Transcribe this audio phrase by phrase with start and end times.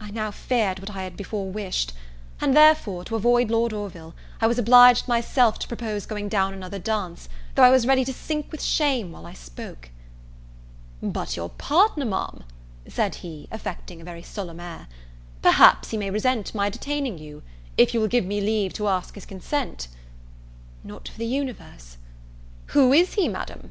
[0.00, 1.92] I now feared what I had before wished;
[2.40, 6.78] and therefore, to avoid Lord Orville, I was obliged myself to propose going down another
[6.78, 9.90] dance, though I was ready to sink with shame while I spoke.
[11.02, 12.44] "But your partner, Ma'am?"
[12.88, 14.88] said he, affecting a very solemn air,
[15.42, 17.42] "perhaps he may resent my detaining you:
[17.76, 19.88] if you will give me leave to ask his consent"
[20.82, 21.98] "Not for the universe."
[22.68, 23.70] "Who is he, Madam?"